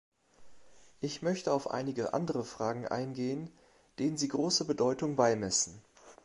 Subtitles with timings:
[0.99, 3.51] Ich möchte auf einige andere Fragen eingehen,
[3.99, 5.79] denen Sie große Bedeutung beimessen.